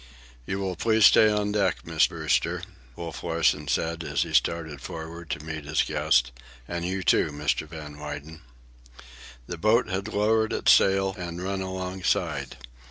[0.47, 2.63] "You will please stay on deck, Miss Brewster,"
[2.95, 6.31] Wolf Larsen said, as he started forward to meet his guest.
[6.67, 7.67] "And you too, Mr.
[7.67, 8.41] Van Weyden."
[9.45, 12.57] The boat had lowered its sail and run alongside.